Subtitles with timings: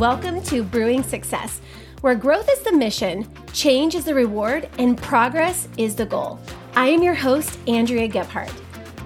[0.00, 1.60] welcome to Brewing Success,
[2.00, 6.40] where growth is the mission, change is the reward, and progress is the goal.
[6.74, 8.50] I am your host, Andrea Gebhardt.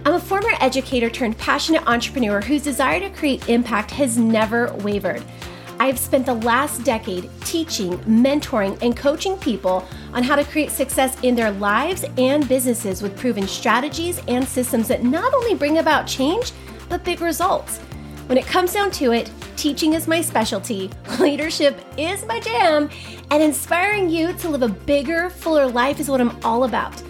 [0.04, 5.25] I'm a former educator turned passionate entrepreneur whose desire to create impact has never wavered.
[5.80, 11.18] I've spent the last decade teaching, mentoring, and coaching people on how to create success
[11.25, 16.06] in their lives and businesses with proven strategies and systems that not only bring about
[16.06, 16.53] change,
[16.89, 17.81] but big results.
[18.26, 22.88] When it comes down to it, teaching is my specialty, leadership is my jam,
[23.30, 27.02] and inspiring you to live a bigger, fuller life is what I'm all about.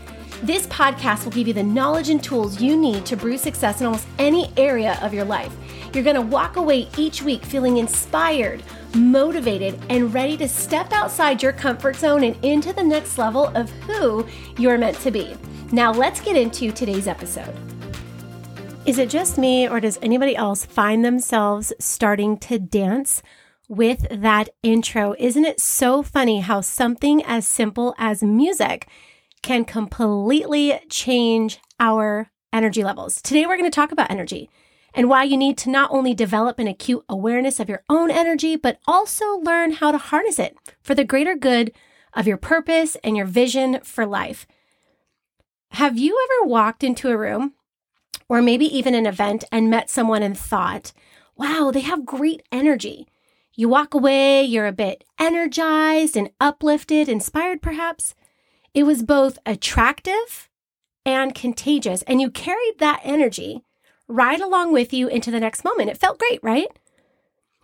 [0.43, 3.87] This podcast will give you the knowledge and tools you need to brew success in
[3.87, 5.55] almost any area of your life.
[5.95, 8.65] You're going to walk away each week feeling inspired,
[8.97, 13.71] motivated, and ready to step outside your comfort zone and into the next level of
[13.87, 14.27] who
[14.59, 15.37] you're meant to be.
[15.71, 17.74] Now, let's get into today's episode.
[18.87, 23.23] Is it just me, or does anybody else find themselves starting to dance
[23.67, 25.15] with that intro?
[25.19, 28.87] Isn't it so funny how something as simple as music
[29.41, 33.23] can completely change our energy levels?
[33.23, 34.51] Today, we're going to talk about energy
[34.93, 38.55] and why you need to not only develop an acute awareness of your own energy,
[38.55, 41.73] but also learn how to harness it for the greater good
[42.13, 44.47] of your purpose and your vision for life.
[45.71, 47.55] Have you ever walked into a room
[48.35, 50.93] or maybe even an event and met someone and thought,
[51.37, 53.07] wow, they have great energy.
[53.55, 58.17] You walk away, you're a bit energized and uplifted, inspired perhaps.
[58.75, 60.49] It was both attractive
[61.07, 63.63] and contagious, and you carried that energy
[64.09, 65.91] right along with you into the next moment.
[65.91, 66.77] It felt great, right?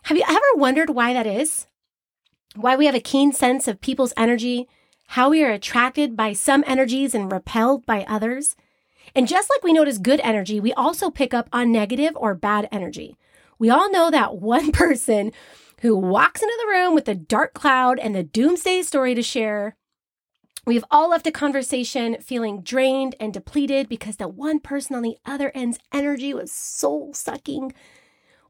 [0.03, 1.67] Have you ever wondered why that is?
[2.55, 4.69] Why we have a keen sense of people's energy,
[5.07, 8.55] how we are attracted by some energies and repelled by others?
[9.15, 12.67] And just like we notice good energy, we also pick up on negative or bad
[12.71, 13.17] energy.
[13.59, 15.31] We all know that one person
[15.81, 19.75] who walks into the room with a dark cloud and the doomsday story to share.
[20.65, 25.17] We've all left a conversation feeling drained and depleted because the one person on the
[25.25, 27.73] other end's energy was soul sucking.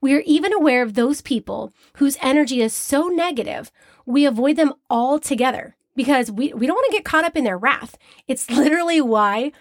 [0.01, 3.71] We are even aware of those people whose energy is so negative,
[4.05, 7.57] we avoid them altogether because we, we don't want to get caught up in their
[7.57, 7.97] wrath.
[8.27, 9.53] It's literally why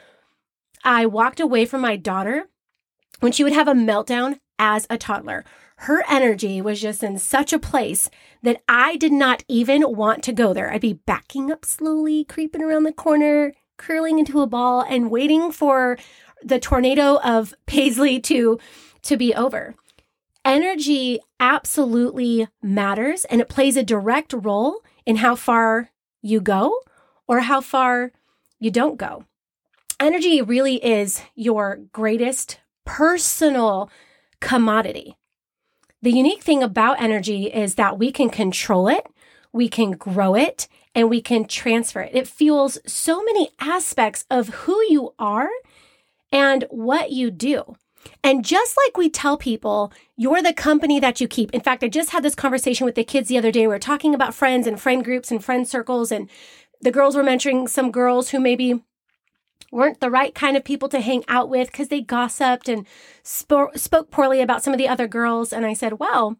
[0.84, 2.48] I walked away from my daughter
[3.20, 5.44] when she would have a meltdown as a toddler.
[5.76, 8.10] Her energy was just in such a place
[8.42, 10.70] that I did not even want to go there.
[10.70, 15.52] I'd be backing up slowly, creeping around the corner, curling into a ball, and waiting
[15.52, 15.98] for
[16.42, 18.58] the tornado of Paisley to,
[19.02, 19.74] to be over.
[20.44, 25.90] Energy absolutely matters and it plays a direct role in how far
[26.22, 26.74] you go
[27.26, 28.12] or how far
[28.58, 29.24] you don't go
[30.00, 33.90] energy really is your greatest personal
[34.40, 35.16] commodity.
[36.02, 39.06] The unique thing about energy is that we can control it,
[39.52, 42.14] we can grow it, and we can transfer it.
[42.14, 45.50] It fuels so many aspects of who you are
[46.32, 47.76] and what you do.
[48.24, 51.50] And just like we tell people, you're the company that you keep.
[51.52, 53.62] In fact, I just had this conversation with the kids the other day.
[53.62, 56.30] We were talking about friends and friend groups and friend circles, and
[56.80, 58.82] the girls were mentioning some girls who maybe
[59.70, 62.86] weren't the right kind of people to hang out with because they gossiped and
[63.22, 65.52] sp- spoke poorly about some of the other girls.
[65.52, 66.36] And I said, well,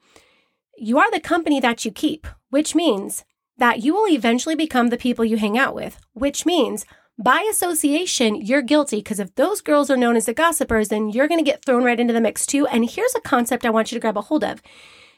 [0.76, 3.24] you are the company that you keep, which means
[3.58, 6.84] that you will eventually become the people you hang out with, which means
[7.22, 11.28] by association, you're guilty because if those girls are known as the gossipers, then you're
[11.28, 12.66] going to get thrown right into the mix too.
[12.66, 14.62] And here's a concept I want you to grab a hold of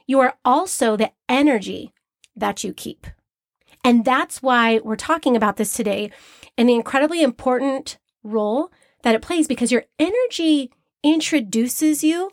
[0.05, 1.93] you are also the energy
[2.35, 3.07] that you keep.
[3.85, 6.11] And that's why we're talking about this today
[6.59, 8.71] and the incredibly important role
[9.03, 10.71] that it plays because your energy
[11.03, 12.31] introduces you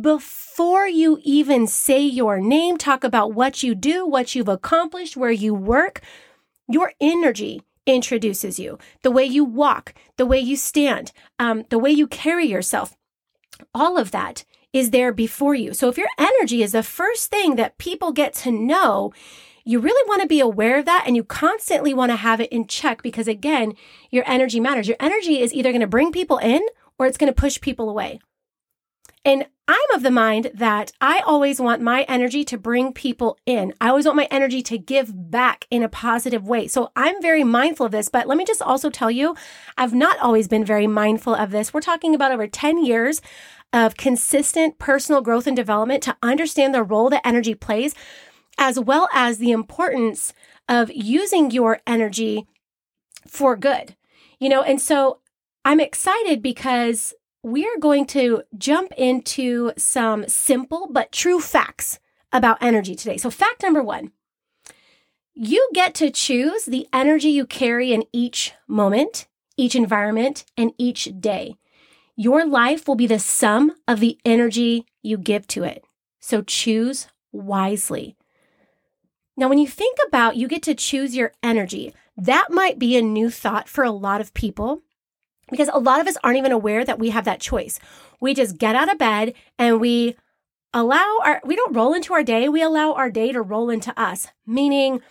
[0.00, 5.30] before you even say your name, talk about what you do, what you've accomplished, where
[5.30, 6.02] you work.
[6.68, 11.90] Your energy introduces you, the way you walk, the way you stand, um, the way
[11.90, 12.96] you carry yourself.
[13.74, 15.72] All of that is there before you.
[15.72, 19.12] So if your energy is the first thing that people get to know,
[19.68, 22.50] you really want to be aware of that and you constantly want to have it
[22.50, 23.74] in check because again,
[24.10, 24.88] your energy matters.
[24.88, 26.62] Your energy is either going to bring people in
[26.98, 28.18] or it's going to push people away.
[29.26, 33.74] And I'm of the mind that I always want my energy to bring people in.
[33.78, 36.66] I always want my energy to give back in a positive way.
[36.66, 38.08] So I'm very mindful of this.
[38.08, 39.36] But let me just also tell you,
[39.76, 41.74] I've not always been very mindful of this.
[41.74, 43.20] We're talking about over 10 years
[43.74, 47.94] of consistent personal growth and development to understand the role that energy plays
[48.58, 50.34] as well as the importance
[50.68, 52.46] of using your energy
[53.26, 53.96] for good.
[54.38, 55.20] You know, and so
[55.64, 61.98] I'm excited because we are going to jump into some simple but true facts
[62.32, 63.16] about energy today.
[63.16, 64.12] So, fact number one
[65.40, 71.08] you get to choose the energy you carry in each moment, each environment, and each
[71.20, 71.54] day.
[72.16, 75.84] Your life will be the sum of the energy you give to it.
[76.18, 78.17] So choose wisely.
[79.38, 83.02] Now, when you think about you get to choose your energy, that might be a
[83.02, 84.82] new thought for a lot of people
[85.48, 87.78] because a lot of us aren't even aware that we have that choice.
[88.20, 90.16] We just get out of bed and we
[90.74, 93.96] allow our, we don't roll into our day, we allow our day to roll into
[93.98, 95.02] us, meaning,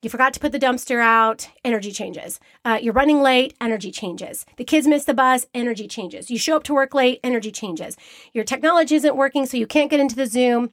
[0.00, 2.40] you forgot to put the dumpster out, energy changes.
[2.64, 4.46] Uh, you're running late, energy changes.
[4.56, 6.30] The kids miss the bus, energy changes.
[6.30, 7.98] You show up to work late, energy changes.
[8.32, 10.72] Your technology isn't working, so you can't get into the Zoom,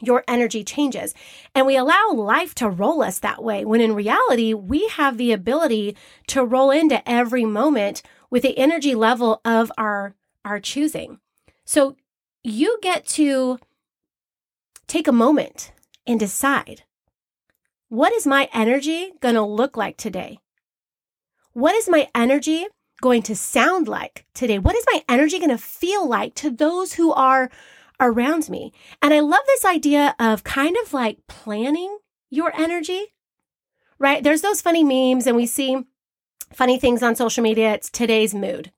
[0.00, 1.14] your energy changes.
[1.54, 5.32] And we allow life to roll us that way when in reality, we have the
[5.32, 5.96] ability
[6.28, 11.20] to roll into every moment with the energy level of our, our choosing.
[11.64, 11.96] So
[12.42, 13.58] you get to
[14.86, 15.72] take a moment
[16.06, 16.82] and decide
[17.88, 20.38] what is my energy going to look like today?
[21.52, 22.66] What is my energy
[23.02, 24.58] going to sound like today?
[24.58, 27.50] What is my energy going to feel like to those who are
[28.02, 28.72] around me?
[29.00, 33.14] And I love this idea of kind of like planning your energy,
[33.98, 34.22] right?
[34.22, 35.84] There's those funny memes and we see
[36.52, 37.72] funny things on social media.
[37.72, 38.72] It's today's mood.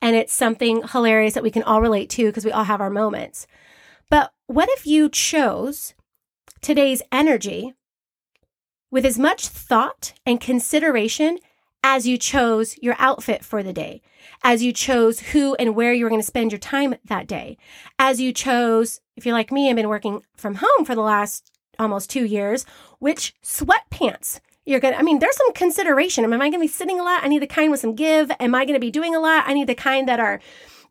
[0.00, 2.90] And it's something hilarious that we can all relate to because we all have our
[2.90, 3.46] moments.
[4.10, 5.94] But what if you chose
[6.60, 7.74] today's energy
[8.90, 11.38] with as much thought and consideration
[11.82, 14.02] as you chose your outfit for the day,
[14.42, 17.56] as you chose who and where you were going to spend your time that day,
[17.98, 21.52] as you chose, if you're like me, I've been working from home for the last
[21.78, 22.66] almost two years,
[22.98, 26.24] which sweatpants you're going to, I mean, there's some consideration.
[26.24, 27.24] Am I going to be sitting a lot?
[27.24, 28.30] I need the kind with some give.
[28.38, 29.44] Am I going to be doing a lot?
[29.46, 30.40] I need the kind that are,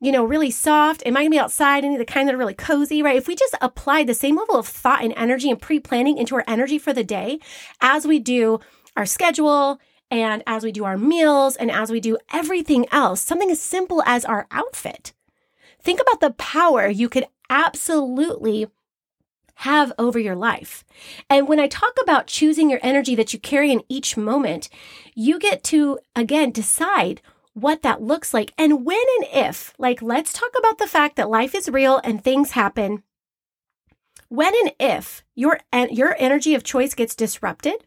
[0.01, 1.03] you know, really soft?
[1.05, 1.85] Am I going to be outside?
[1.85, 3.15] I need the kind that are really cozy, right?
[3.15, 6.33] If we just apply the same level of thought and energy and pre planning into
[6.35, 7.39] our energy for the day
[7.79, 8.59] as we do
[8.95, 13.51] our schedule and as we do our meals and as we do everything else, something
[13.51, 15.13] as simple as our outfit.
[15.81, 18.67] Think about the power you could absolutely
[19.61, 20.83] have over your life.
[21.29, 24.69] And when I talk about choosing your energy that you carry in each moment,
[25.15, 27.21] you get to, again, decide
[27.53, 29.73] what that looks like and when and if.
[29.79, 33.01] Like, let's talk about the fact that life is real and things happen.
[34.29, 35.59] When and if your,
[35.89, 37.83] your energy of choice gets disrupted,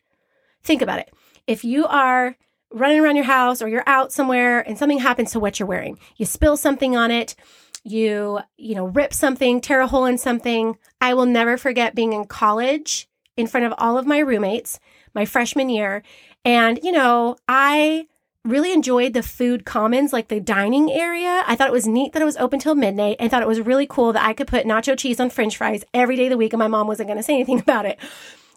[0.64, 1.14] think about it.
[1.46, 2.36] If you are
[2.72, 5.98] running around your house or you're out somewhere and something happens to what you're wearing,
[6.16, 7.34] you spill something on it,
[7.82, 10.78] you, you know, rip something, tear a hole in something.
[11.00, 14.78] I will never forget being in college in front of all of my roommates
[15.14, 16.02] my freshman year.
[16.44, 18.06] And, you know, I
[18.44, 21.42] really enjoyed the food commons, like the dining area.
[21.46, 23.60] I thought it was neat that it was open till midnight and thought it was
[23.60, 26.36] really cool that I could put nacho cheese on french fries every day of the
[26.38, 27.98] week and my mom wasn't going to say anything about it.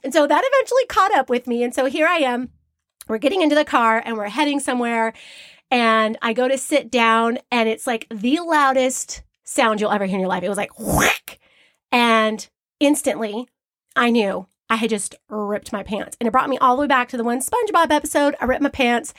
[0.03, 1.63] And so that eventually caught up with me.
[1.63, 2.49] And so here I am.
[3.07, 5.13] We're getting into the car and we're heading somewhere.
[5.71, 10.15] And I go to sit down and it's like the loudest sound you'll ever hear
[10.15, 10.43] in your life.
[10.43, 11.39] It was like whack.
[11.91, 12.47] And
[12.79, 13.47] instantly
[13.95, 16.17] I knew I had just ripped my pants.
[16.19, 18.35] And it brought me all the way back to the one SpongeBob episode.
[18.39, 19.13] I ripped my pants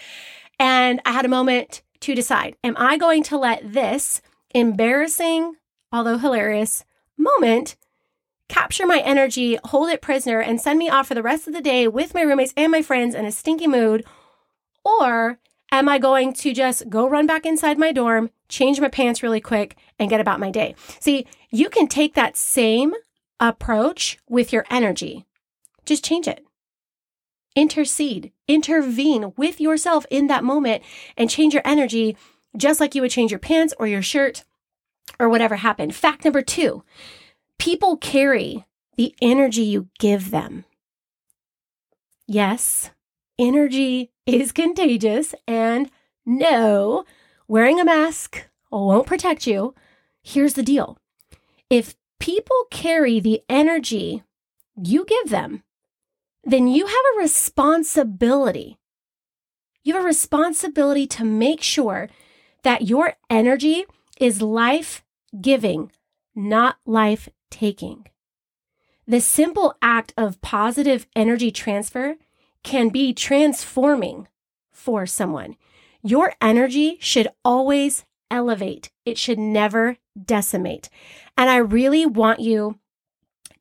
[0.58, 4.20] and I had a moment to decide Am I going to let this
[4.54, 5.54] embarrassing,
[5.92, 6.84] although hilarious,
[7.16, 7.76] moment
[8.54, 11.60] capture my energy, hold it prisoner, and send me off for the rest of the
[11.60, 14.04] day with my roommates and my friends in a stinky mood?
[14.84, 15.40] Or
[15.72, 19.40] am I going to just go run back inside my dorm, change my pants really
[19.40, 20.76] quick, and get about my day?
[21.00, 22.94] See, you can take that same
[23.40, 25.24] approach with your energy.
[25.84, 26.44] Just change it
[27.56, 30.82] intercede, intervene with yourself in that moment
[31.16, 32.16] and change your energy
[32.56, 34.42] just like you would change your pants or your shirt
[35.20, 35.94] or whatever happened.
[35.94, 36.82] Fact number two
[37.58, 38.64] people carry
[38.96, 40.64] the energy you give them.
[42.26, 42.90] Yes,
[43.38, 45.90] energy is contagious, and
[46.24, 47.04] no,
[47.48, 49.74] wearing a mask won't protect you.
[50.22, 50.98] Here's the deal
[51.70, 54.22] if people carry the energy
[54.76, 55.62] you give them,
[56.42, 58.78] then you have a responsibility.
[59.82, 62.08] You have a responsibility to make sure
[62.62, 63.84] that your energy
[64.18, 65.04] is life
[65.40, 65.92] giving,
[66.34, 68.04] not life taking.
[69.06, 72.16] The simple act of positive energy transfer
[72.64, 74.26] can be transforming
[74.72, 75.56] for someone.
[76.02, 80.90] Your energy should always elevate, it should never decimate.
[81.38, 82.80] And I really want you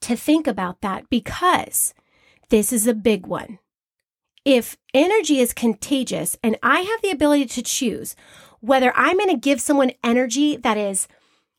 [0.01, 1.93] to think about that because
[2.49, 3.59] this is a big one.
[4.43, 8.15] If energy is contagious and I have the ability to choose
[8.59, 11.07] whether I'm going to give someone energy that is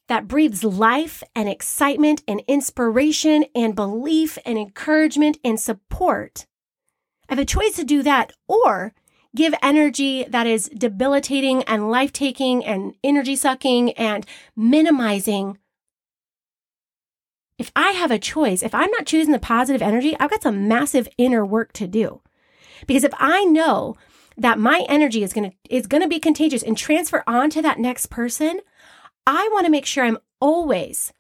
[0.08, 6.46] that breathes life and excitement and inspiration and belief and encouragement and support.
[7.28, 8.92] I have a choice to do that or
[9.34, 15.58] give energy that is debilitating and life taking and energy sucking and minimizing.
[17.58, 20.68] If I have a choice, if I'm not choosing the positive energy, I've got some
[20.68, 22.20] massive inner work to do.
[22.86, 23.96] Because if I know
[24.36, 27.62] that my energy is going to is going to be contagious and transfer on to
[27.62, 28.60] that next person,
[29.26, 31.12] I want to make sure I'm always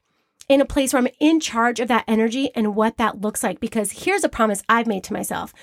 [0.48, 3.60] in a place where I'm in charge of that energy and what that looks like
[3.60, 5.54] because here's a promise I've made to myself.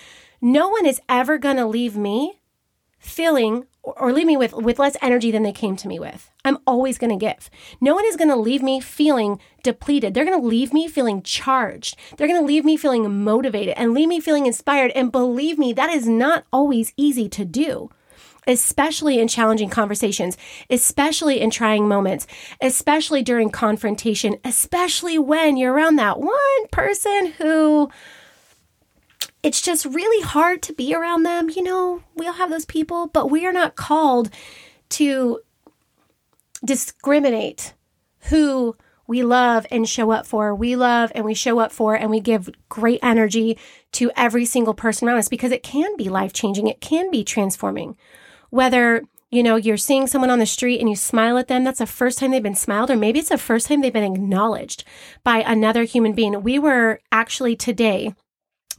[0.42, 2.42] No one is ever going to leave me
[2.98, 6.30] feeling or leave me with with less energy than they came to me with.
[6.46, 7.50] I'm always going to give.
[7.80, 10.14] No one is going to leave me feeling depleted.
[10.14, 11.98] They're going to leave me feeling charged.
[12.18, 15.74] They're going to leave me feeling motivated and leave me feeling inspired and believe me
[15.74, 17.90] that is not always easy to do.
[18.48, 20.36] Especially in challenging conversations,
[20.70, 22.26] especially in trying moments,
[22.60, 27.92] especially during confrontation, especially when you're around that one person who
[29.44, 31.50] it's just really hard to be around them.
[31.50, 34.30] You know, we all have those people, but we are not called
[34.90, 35.40] to
[36.64, 37.74] discriminate
[38.30, 38.76] who
[39.08, 40.54] we love and show up for.
[40.54, 43.58] We love and we show up for and we give great energy
[43.94, 46.68] to every single person around us because it can be life changing.
[46.68, 47.98] It can be transforming.
[48.52, 49.04] Whether
[49.34, 51.64] you know, you're seeing someone on the street and you smile at them.
[51.64, 54.14] That's the first time they've been smiled, or maybe it's the first time they've been
[54.14, 54.84] acknowledged
[55.24, 56.44] by another human being.
[56.44, 58.14] We were actually today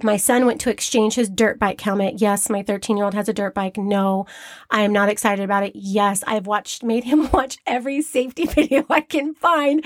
[0.02, 2.14] my son went to exchange his dirt bike helmet.
[2.20, 3.76] Yes, my 13 year old has a dirt bike.
[3.76, 4.26] No,
[4.70, 5.72] I am not excited about it.
[5.74, 9.84] Yes, I've watched, made him watch every safety video I can find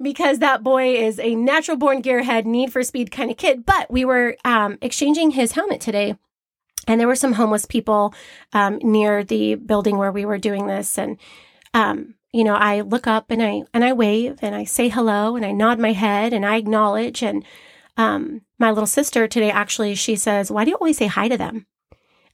[0.00, 3.64] because that boy is a natural born gearhead, need for speed kind of kid.
[3.64, 6.16] But we were um, exchanging his helmet today.
[6.86, 8.14] And there were some homeless people
[8.52, 10.98] um, near the building where we were doing this.
[10.98, 11.18] And,
[11.72, 15.36] um, you know, I look up and I, and I wave and I say hello
[15.36, 17.44] and I nod my head and I acknowledge and,
[17.96, 21.36] um, my little sister today actually, she says, Why do you always say hi to
[21.36, 21.66] them?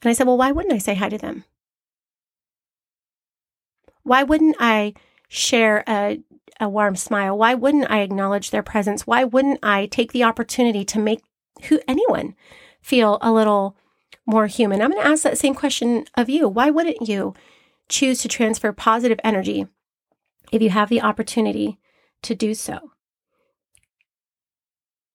[0.02, 1.45] And I said, Well, why wouldn't I say hi to them?
[4.02, 4.95] Why wouldn't I
[5.28, 6.21] share a,
[6.59, 7.37] a warm smile?
[7.37, 9.07] Why wouldn't I acknowledge their presence?
[9.07, 11.23] Why wouldn't I take the opportunity to make
[11.64, 12.35] who anyone
[12.80, 13.76] feel a little
[14.31, 14.81] more human?
[14.81, 16.49] I'm going to ask that same question of you.
[16.49, 17.35] Why wouldn't you
[17.89, 19.67] choose to transfer positive energy
[20.53, 21.79] if you have the opportunity
[22.23, 22.93] to do so?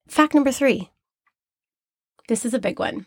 [0.07, 0.91] Fact number three
[2.27, 3.05] this is a big one.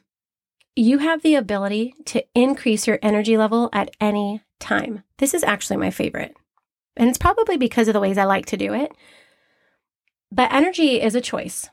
[0.77, 5.03] You have the ability to increase your energy level at any time.
[5.19, 6.37] This is actually my favorite.
[6.97, 8.93] And it's probably because of the ways I like to do it.
[10.31, 11.69] But energy is a choice.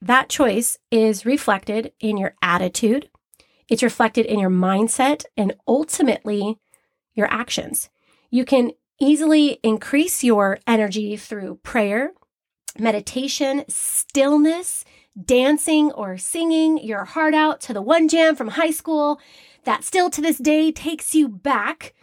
[0.00, 3.08] That choice is reflected in your attitude,
[3.72, 6.58] it's reflected in your mindset, and ultimately
[7.14, 7.88] your actions.
[8.30, 12.12] You can easily increase your energy through prayer,
[12.78, 14.84] meditation, stillness,
[15.24, 19.18] dancing or singing your heart out to the one jam from high school
[19.64, 21.94] that still to this day takes you back.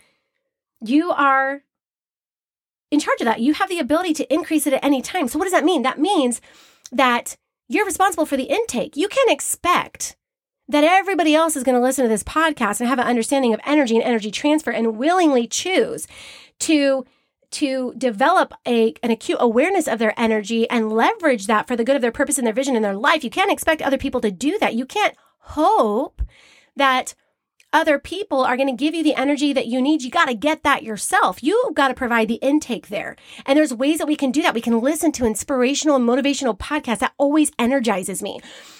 [0.83, 1.61] You are
[2.89, 3.41] in charge of that.
[3.41, 5.27] You have the ability to increase it at any time.
[5.27, 5.83] So, what does that mean?
[5.83, 6.41] That means
[6.91, 8.97] that you're responsible for the intake.
[8.97, 10.15] You can't expect
[10.69, 13.59] that everybody else is going to listen to this podcast and have an understanding of
[13.65, 16.07] energy and energy transfer and willingly choose
[16.59, 17.05] to
[17.51, 21.95] to develop a, an acute awareness of their energy and leverage that for the good
[21.95, 23.23] of their purpose and their vision in their life.
[23.23, 24.75] You can't expect other people to do that.
[24.75, 26.21] You can't hope
[26.75, 27.15] that
[27.71, 30.01] other people are going to give you the energy that you need.
[30.01, 31.43] You got to get that yourself.
[31.43, 33.15] You've got to provide the intake there.
[33.45, 34.55] And there's ways that we can do that.
[34.55, 36.99] We can listen to inspirational and motivational podcasts.
[36.99, 38.39] That always energizes me.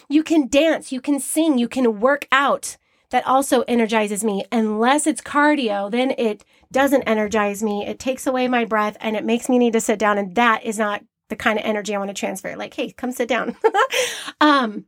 [0.10, 2.78] You can dance, you can sing, you can work out.
[3.12, 4.46] That also energizes me.
[4.52, 7.86] Unless it's cardio, then it doesn't energize me.
[7.88, 10.20] It takes away my breath and it makes me need to sit down.
[10.20, 12.56] And that is not the kind of energy I want to transfer.
[12.56, 13.56] Like, hey, come sit down.
[14.42, 14.86] um,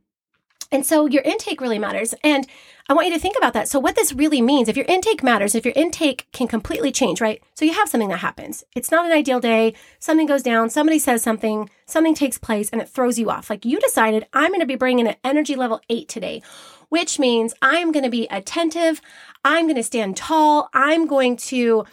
[0.70, 2.14] and so your intake really matters.
[2.24, 2.46] And
[2.88, 3.68] I want you to think about that.
[3.68, 7.20] So, what this really means, if your intake matters, if your intake can completely change,
[7.20, 7.42] right?
[7.54, 8.64] So, you have something that happens.
[8.74, 9.74] It's not an ideal day.
[9.98, 10.70] Something goes down.
[10.70, 11.70] Somebody says something.
[11.86, 13.50] Something takes place and it throws you off.
[13.50, 16.42] Like you decided, I'm going to be bringing an energy level eight today,
[16.88, 19.00] which means I'm going to be attentive.
[19.44, 20.68] I'm going to stand tall.
[20.74, 21.84] I'm going to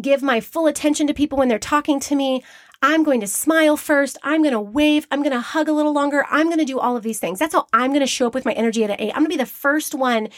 [0.00, 2.42] give my full attention to people when they're talking to me.
[2.86, 4.18] I'm going to smile first.
[4.22, 5.06] I'm going to wave.
[5.10, 6.26] I'm going to hug a little longer.
[6.30, 7.38] I'm going to do all of these things.
[7.38, 9.10] That's how I'm going to show up with my energy at an eight.
[9.12, 10.28] I'm going to be the first one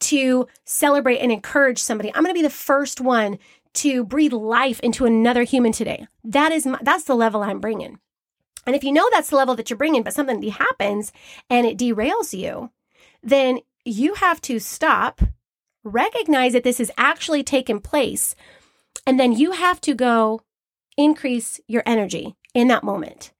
[0.00, 2.10] to celebrate and encourage somebody.
[2.14, 3.36] I'm going to be the first one
[3.74, 6.06] to breathe life into another human today.
[6.22, 7.98] That is my, that's the level I'm bringing.
[8.64, 11.10] And if you know that's the level that you're bringing, but something happens
[11.50, 12.70] and it derails you,
[13.24, 15.20] then you have to stop
[15.82, 18.36] recognize that this is actually taken place.
[19.04, 20.42] And then you have to go
[20.98, 23.32] increase your energy in that moment.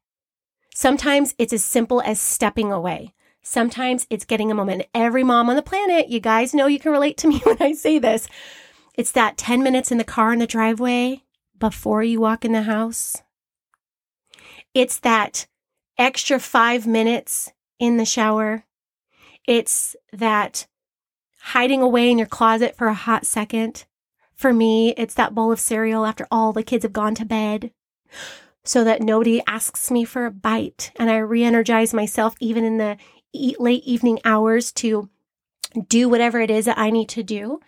[0.74, 3.12] Sometimes it's as simple as stepping away.
[3.42, 4.86] Sometimes it's getting a moment.
[4.94, 7.72] Every mom on the planet, you guys know you can relate to me when I
[7.72, 8.28] say this.
[8.94, 11.24] It's that 10 minutes in the car in the driveway
[11.58, 13.16] before you walk in the house.
[14.72, 15.46] It's that
[15.98, 18.64] extra five minutes in the shower.
[19.46, 20.66] It's that
[21.40, 23.86] hiding away in your closet for a hot second.
[24.38, 27.72] For me, it's that bowl of cereal after all the kids have gone to bed
[28.64, 32.78] so that nobody asks me for a bite and I re energize myself even in
[32.78, 32.96] the
[33.58, 35.10] late evening hours to
[35.88, 37.58] do whatever it is that I need to do.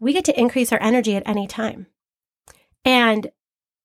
[0.00, 1.86] We get to increase our energy at any time.
[2.84, 3.30] And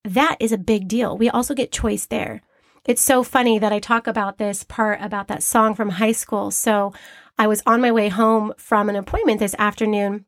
[0.05, 1.17] that is a big deal.
[1.17, 2.41] We also get choice there.
[2.87, 6.49] It's so funny that I talk about this part about that song from high school.
[6.49, 6.93] So
[7.37, 10.25] I was on my way home from an appointment this afternoon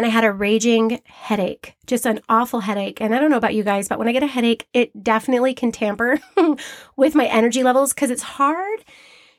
[0.00, 3.02] and I had a raging headache, just an awful headache.
[3.02, 5.52] And I don't know about you guys, but when I get a headache, it definitely
[5.52, 6.18] can tamper
[6.96, 8.82] with my energy levels because it's hard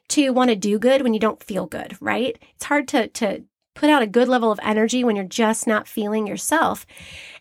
[0.09, 2.37] to want to do good when you don't feel good, right?
[2.53, 5.87] It's hard to to put out a good level of energy when you're just not
[5.87, 6.85] feeling yourself.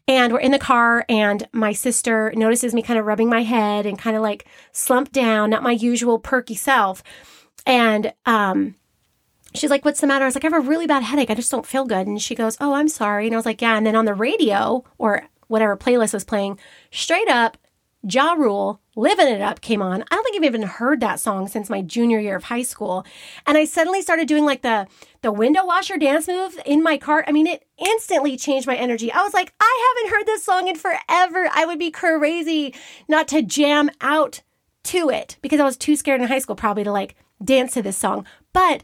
[0.09, 3.85] And we're in the car, and my sister notices me kind of rubbing my head
[3.85, 7.03] and kind of like slumped down, not my usual perky self.
[7.67, 8.77] And um,
[9.55, 10.25] she's like, What's the matter?
[10.25, 11.31] I was like, I have a really bad headache.
[11.31, 12.07] I just don't feel good.
[12.07, 13.27] And she goes, Oh, I'm sorry.
[13.27, 13.77] And I was like, Yeah.
[13.77, 16.59] And then on the radio or whatever playlist was playing,
[16.91, 17.57] straight up,
[18.03, 20.03] Ja Rule, Living It Up came on.
[20.11, 23.05] I don't think I've even heard that song since my junior year of high school.
[23.47, 24.87] And I suddenly started doing like the
[25.23, 27.25] the window washer dance move in my car.
[27.27, 29.13] I mean, it instantly changed my energy.
[29.13, 31.49] I was like, I haven't heard this song in forever.
[31.53, 32.75] I would be crazy
[33.07, 34.41] not to jam out
[34.85, 37.83] to it because I was too scared in high school probably to like dance to
[37.83, 38.25] this song.
[38.55, 38.83] But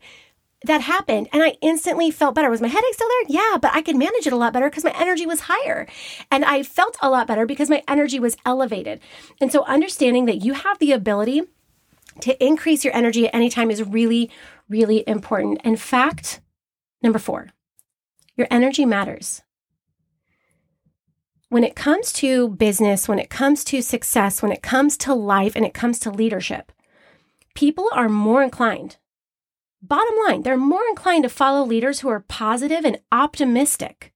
[0.64, 2.50] that happened and I instantly felt better.
[2.50, 3.40] Was my headache still there?
[3.40, 5.86] Yeah, but I could manage it a lot better because my energy was higher.
[6.30, 9.00] And I felt a lot better because my energy was elevated.
[9.40, 11.42] And so understanding that you have the ability
[12.20, 14.30] to increase your energy at any time is really,
[14.68, 15.60] really important.
[15.62, 16.40] In fact,
[17.02, 17.48] number four,
[18.36, 19.42] your energy matters.
[21.48, 25.54] When it comes to business, when it comes to success, when it comes to life,
[25.54, 26.72] and it comes to leadership,
[27.54, 28.96] people are more inclined
[29.86, 34.12] Bottom line, they're more inclined to follow leaders who are positive and optimistic.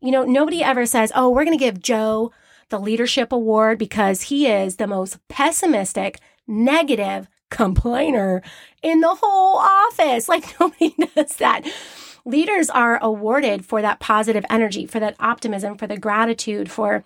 [0.00, 2.32] You know, nobody ever says, oh, we're going to give Joe
[2.70, 8.42] the leadership award because he is the most pessimistic, negative complainer
[8.82, 10.28] in the whole office.
[10.32, 11.70] Like, nobody does that.
[12.24, 17.04] Leaders are awarded for that positive energy, for that optimism, for the gratitude, for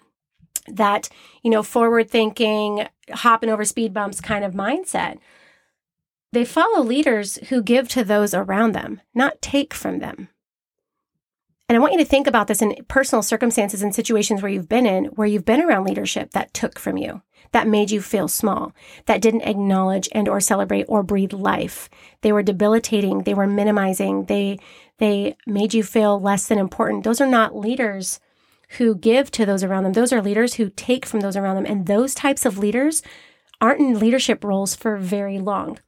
[0.69, 1.09] that,
[1.43, 5.19] you know, forward thinking, hopping over speed bumps kind of mindset.
[6.33, 10.29] They follow leaders who give to those around them, not take from them.
[11.69, 14.69] And I want you to think about this in personal circumstances and situations where you've
[14.69, 18.29] been in, where you've been around leadership that took from you, that made you feel
[18.29, 18.73] small,
[19.07, 21.91] that didn't acknowledge and or celebrate or breathe life.
[22.21, 24.61] They were debilitating, they were minimizing, they
[24.99, 27.03] they made you feel less than important.
[27.03, 28.21] Those are not leaders
[28.79, 29.93] who give to those around them.
[29.93, 31.67] Those are leaders who take from those around them.
[31.67, 33.03] And those types of leaders
[33.61, 35.79] aren't in leadership roles for very long.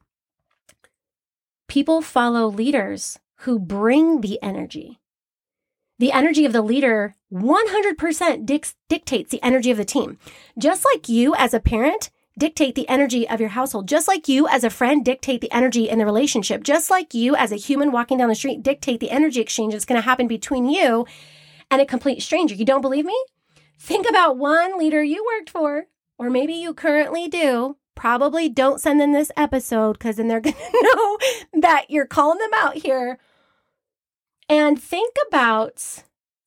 [1.69, 4.99] People follow leaders who bring the energy.
[5.99, 10.17] The energy of the leader 100% dic- dictates the energy of the team.
[10.57, 14.47] Just like you as a parent dictate the energy of your household, just like you
[14.47, 17.91] as a friend dictate the energy in the relationship, just like you as a human
[17.91, 21.05] walking down the street dictate the energy exchange that's going to happen between you
[21.69, 22.55] and a complete stranger.
[22.55, 23.25] You don't believe me?
[23.77, 25.85] Think about one leader you worked for,
[26.17, 30.55] or maybe you currently do, probably don't send them this episode because then they're going
[30.55, 31.17] to know
[31.61, 33.19] that you're calling them out here.
[34.47, 36.03] And think about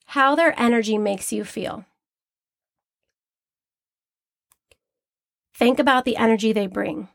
[0.06, 1.84] how their energy makes you feel.
[5.54, 7.08] Think about the energy they bring.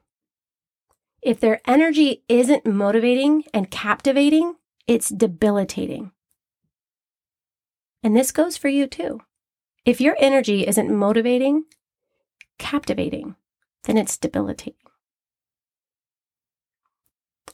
[1.22, 6.12] If their energy isn't motivating and captivating, it's debilitating.
[8.04, 9.22] And this goes for you too.
[9.84, 11.66] If your energy isn't motivating,
[12.60, 13.36] captivating,
[13.88, 14.76] then it's debilitating.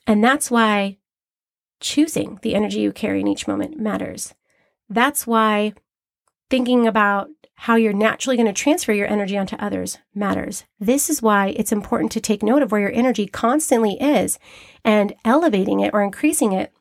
[0.05, 0.97] And that's why
[1.79, 4.33] choosing the energy you carry in each moment matters.
[4.89, 5.73] That's why
[6.49, 10.65] thinking about how you're naturally going to transfer your energy onto others matters.
[10.79, 14.39] This is why it's important to take note of where your energy constantly is
[14.83, 16.73] and elevating it or increasing it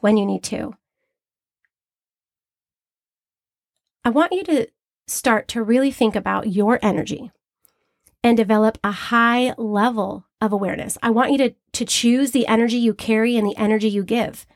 [0.00, 0.74] when you need to.
[4.04, 4.68] I want you to
[5.08, 7.32] start to really think about your energy
[8.26, 10.98] and develop a high level of awareness.
[11.00, 14.46] I want you to, to choose the energy you carry and the energy you give.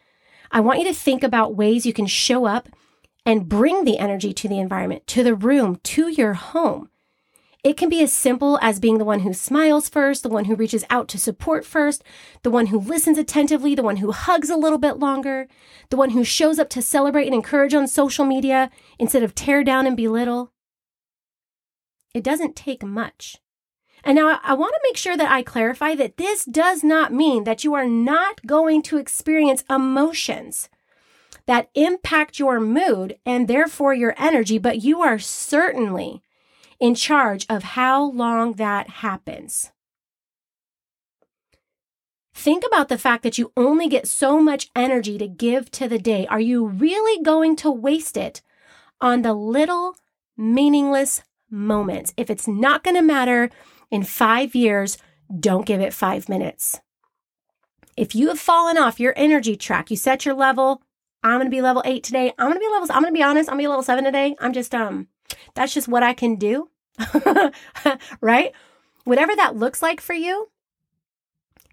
[0.50, 2.68] I want you to think about ways you can show up
[3.24, 6.90] and bring the energy to the environment, to the room, to your home.
[7.62, 10.56] It can be as simple as being the one who smiles first, the one who
[10.56, 12.02] reaches out to support first,
[12.42, 15.46] the one who listens attentively, the one who hugs a little bit longer,
[15.90, 19.62] the one who shows up to celebrate and encourage on social media instead of tear
[19.62, 20.50] down and belittle.
[22.12, 23.36] It doesn't take much.
[24.04, 27.44] And now I want to make sure that I clarify that this does not mean
[27.44, 30.68] that you are not going to experience emotions
[31.46, 36.22] that impact your mood and therefore your energy, but you are certainly
[36.78, 39.72] in charge of how long that happens.
[42.32, 45.98] Think about the fact that you only get so much energy to give to the
[45.98, 46.26] day.
[46.28, 48.40] Are you really going to waste it
[49.00, 49.96] on the little
[50.36, 52.14] meaningless moments?
[52.16, 53.50] If it's not going to matter
[53.90, 54.98] in five years,
[55.38, 56.80] don't give it five minutes.
[57.96, 60.82] If you have fallen off your energy track, you set your level.
[61.22, 62.32] I'm going to be level eight today.
[62.38, 63.48] I'm going to be level, I'm going to be honest.
[63.48, 64.36] I'm going to be level seven today.
[64.40, 65.08] I'm just, um,
[65.54, 66.70] that's just what I can do.
[68.20, 68.52] right?
[69.04, 70.50] Whatever that looks like for you,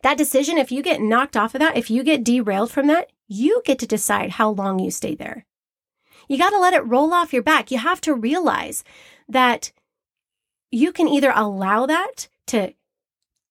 [0.04, 3.12] that decision, if you get knocked off of that, if you get derailed from that,
[3.28, 5.46] you get to decide how long you stay there.
[6.28, 7.72] You got to let it roll off your back.
[7.72, 8.84] You have to realize
[9.28, 9.72] that
[10.72, 12.74] you can either allow that to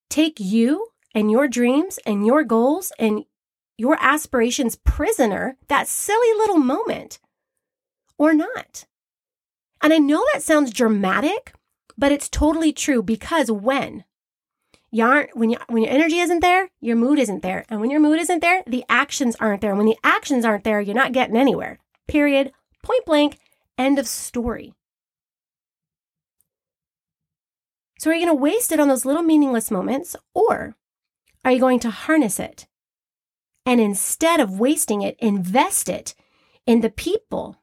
[0.08, 3.24] take you and your dreams and your goals and
[3.78, 7.18] your aspirations prisoner, that silly little moment,
[8.18, 8.86] or not.
[9.82, 11.52] And I know that sounds dramatic,
[11.98, 14.04] but it's totally true because when
[14.90, 17.64] you aren't when you when your energy isn't there, your mood isn't there.
[17.68, 19.70] And when your mood isn't there, the actions aren't there.
[19.70, 21.78] And when the actions aren't there, you're not getting anywhere.
[22.06, 22.52] Period.
[22.82, 23.38] Point blank.
[23.76, 24.72] End of story.
[27.98, 30.76] So are you going to waste it on those little meaningless moments or
[31.44, 32.66] are you going to harness it?
[33.64, 36.14] And instead of wasting it, invest it
[36.66, 37.56] in the people,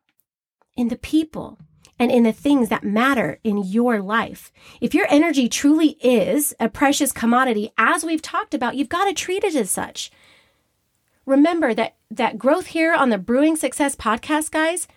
[0.76, 1.60] in the people
[2.00, 4.52] and in the things that matter in your life.
[4.82, 9.14] If your energy truly is a precious commodity, as we've talked about, you've got to
[9.14, 10.12] treat it as such.
[11.26, 14.88] Remember that that growth here on the Brewing Success podcast, guys,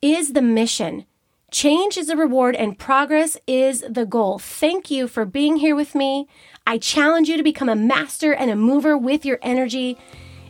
[0.00, 1.04] is the mission.
[1.50, 4.38] Change is a reward and progress is the goal.
[4.38, 6.28] Thank you for being here with me.
[6.64, 9.98] I challenge you to become a master and a mover with your energy.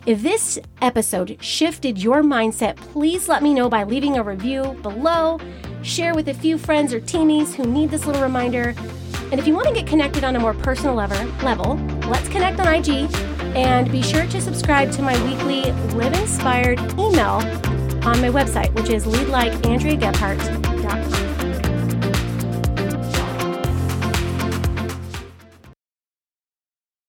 [0.05, 5.39] If this episode shifted your mindset, please let me know by leaving a review below
[5.81, 8.75] share with a few friends or teenies who need this little reminder.
[9.31, 11.75] And if you want to get connected on a more personal level,
[12.09, 13.11] let's connect on IG
[13.55, 17.41] and be sure to subscribe to my weekly Live Inspired email
[18.05, 19.07] on my website, which is
[20.91, 21.40] WhatsApp.